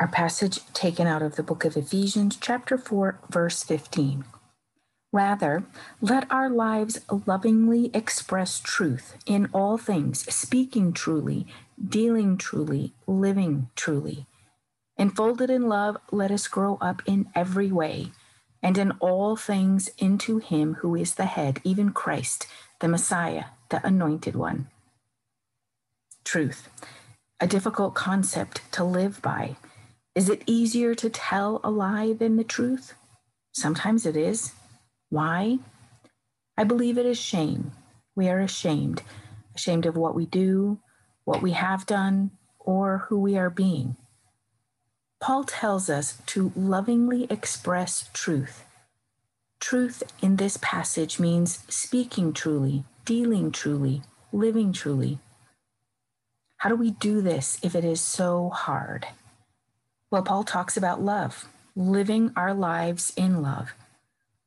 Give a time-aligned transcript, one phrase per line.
[0.00, 4.24] Our passage taken out of the book of Ephesians, chapter 4, verse 15.
[5.12, 5.64] Rather,
[6.00, 11.46] let our lives lovingly express truth in all things, speaking truly,
[11.86, 14.24] dealing truly, living truly.
[14.96, 18.10] Enfolded in love, let us grow up in every way
[18.62, 22.46] and in all things into Him who is the head, even Christ,
[22.80, 24.68] the Messiah, the Anointed One.
[26.24, 26.70] Truth,
[27.38, 29.56] a difficult concept to live by
[30.14, 32.94] is it easier to tell a lie than the truth?
[33.52, 34.52] Sometimes it is.
[35.08, 35.58] Why?
[36.56, 37.72] I believe it is shame.
[38.16, 39.02] We are ashamed,
[39.54, 40.80] ashamed of what we do,
[41.24, 43.96] what we have done, or who we are being.
[45.20, 48.64] Paul tells us to lovingly express truth.
[49.60, 54.02] Truth in this passage means speaking truly, dealing truly,
[54.32, 55.18] living truly.
[56.56, 59.06] How do we do this if it is so hard?
[60.10, 63.74] Well, Paul talks about love, living our lives in love,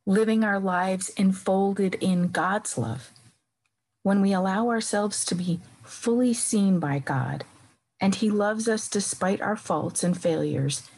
[0.05, 3.11] living our lives enfolded in God's love.
[4.03, 7.45] When we allow ourselves to be fully seen by God,
[8.01, 10.89] and He loves us despite our faults and failures,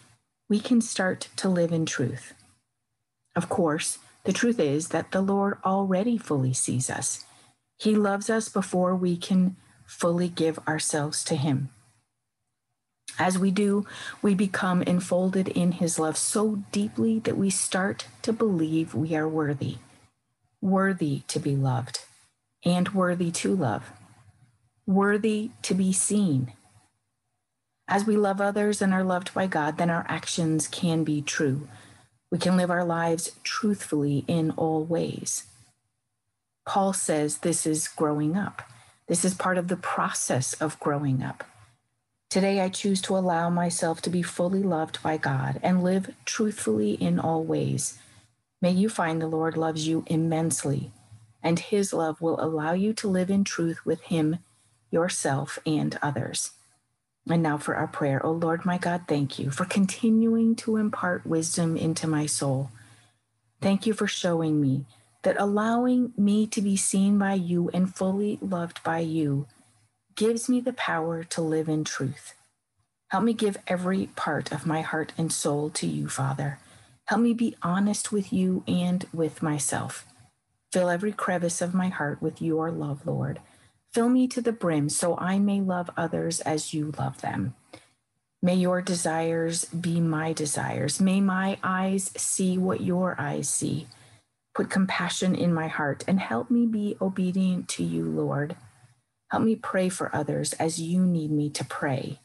[0.50, 2.34] we can start to live in truth.
[3.36, 7.26] Of course, the truth is that the Lord already fully sees us.
[7.78, 11.70] He loves us before we can fully give ourselves to Him.
[13.18, 13.86] As we do,
[14.22, 19.28] we become enfolded in his love so deeply that we start to believe we are
[19.28, 19.78] worthy,
[20.62, 22.02] worthy to be loved,
[22.66, 23.92] and worthy to love,
[24.86, 26.52] worthy to be seen.
[27.88, 31.68] As we love others and are loved by God, then our actions can be true.
[32.32, 35.46] We can live our lives truthfully in all ways.
[36.66, 38.64] Paul says this is growing up.
[39.08, 41.44] This is part of the process of growing up.
[42.36, 46.96] Today, I choose to allow myself to be fully loved by God and live truthfully
[46.96, 47.98] in all ways.
[48.62, 50.92] May you find the Lord loves you immensely,
[51.42, 54.40] and his love will allow you to live in truth with him,
[54.92, 56.52] yourself, and others.
[57.26, 58.20] And now for our prayer.
[58.26, 62.70] O oh Lord, my God, thank you for continuing to impart wisdom into my soul.
[63.62, 64.84] Thank you for showing me
[65.22, 69.48] that allowing me to be seen by you and fully loved by you
[70.16, 72.34] gives me the power to live in truth.
[73.10, 76.60] Help me give every part of my heart and soul to you, Father.
[77.08, 80.06] Help me be honest with you and with myself.
[80.72, 83.40] Fill every crevice of my heart with your love, Lord.
[83.94, 87.56] Fill me to the brim so I may love others as you love them.
[88.42, 91.00] May your desires be my desires.
[91.02, 93.88] May my eyes see what your eyes see.
[94.54, 98.56] Put compassion in my heart and help me be obedient to you, Lord.
[99.36, 102.22] Help me pray for others as you need me to pray.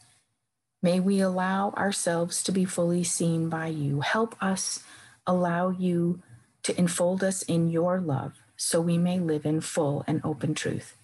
[0.81, 4.00] May we allow ourselves to be fully seen by you.
[4.00, 4.84] Help us
[5.26, 6.22] allow you
[6.62, 10.94] to enfold us in your love so we may live in full and open truth.